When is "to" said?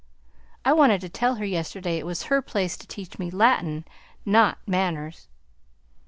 1.01-1.09, 2.77-2.87